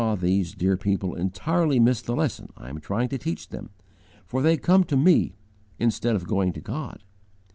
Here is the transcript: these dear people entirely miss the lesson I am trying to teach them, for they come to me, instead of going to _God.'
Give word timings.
these 0.19 0.55
dear 0.55 0.77
people 0.77 1.13
entirely 1.13 1.79
miss 1.79 2.01
the 2.01 2.15
lesson 2.15 2.51
I 2.57 2.69
am 2.69 2.79
trying 2.79 3.09
to 3.09 3.19
teach 3.19 3.49
them, 3.49 3.69
for 4.25 4.41
they 4.41 4.57
come 4.57 4.83
to 4.85 4.97
me, 4.97 5.35
instead 5.77 6.15
of 6.15 6.25
going 6.27 6.53
to 6.53 6.59
_God.' 6.59 7.01